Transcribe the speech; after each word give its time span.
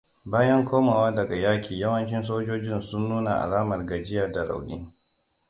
Bayan 0.25 0.65
komowa 0.65 1.11
daga 1.11 1.35
yaƙi 1.35 1.79
yawancin 1.79 2.23
sojojin 2.23 2.81
sun 2.81 3.09
nuna 3.09 3.35
alamar 3.41 3.85
gajiya 3.85 4.31
da 4.31 4.45
rauni. 4.47 4.93